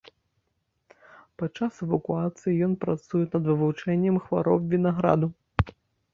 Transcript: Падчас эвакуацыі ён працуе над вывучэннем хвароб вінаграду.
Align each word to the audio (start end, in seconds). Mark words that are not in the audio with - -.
Падчас 1.41 1.73
эвакуацыі 1.87 2.63
ён 2.69 2.73
працуе 2.87 3.23
над 3.35 3.43
вывучэннем 3.51 4.15
хвароб 4.27 4.61
вінаграду. 4.75 5.27